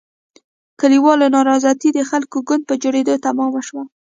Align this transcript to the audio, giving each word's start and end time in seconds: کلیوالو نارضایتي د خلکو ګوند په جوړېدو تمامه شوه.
کلیوالو 0.79 1.25
نارضایتي 1.35 1.89
د 1.93 1.99
خلکو 2.09 2.37
ګوند 2.47 2.63
په 2.69 2.75
جوړېدو 2.83 3.21
تمامه 3.25 3.61
شوه. 3.67 3.83